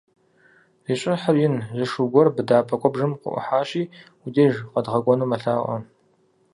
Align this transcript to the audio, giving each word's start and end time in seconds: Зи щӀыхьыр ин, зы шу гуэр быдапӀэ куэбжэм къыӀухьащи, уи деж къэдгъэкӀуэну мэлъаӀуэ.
Зи 0.85 0.95
щӀыхьыр 1.01 1.37
ин, 1.45 1.55
зы 1.77 1.85
шу 1.91 2.03
гуэр 2.11 2.27
быдапӀэ 2.35 2.75
куэбжэм 2.81 3.11
къыӀухьащи, 3.21 3.83
уи 4.21 4.29
деж 4.35 4.53
къэдгъэкӀуэну 4.73 5.29
мэлъаӀуэ. 5.29 5.77